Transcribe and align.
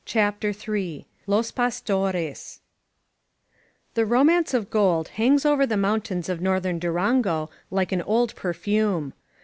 CHAPTER 0.03 0.51
ni 0.67 1.05
LOS 1.27 1.51
PASTORES 1.51 2.61
THE 3.93 4.03
romance 4.03 4.55
of 4.55 4.71
gold 4.71 5.09
hangs 5.09 5.45
over 5.45 5.67
the 5.67 5.77
mountains 5.77 6.27
of 6.27 6.41
Northern 6.41 6.79
Durango 6.79 7.51
like 7.69 7.91
an 7.91 8.01
old 8.01 8.33
perfume. 8.35 9.13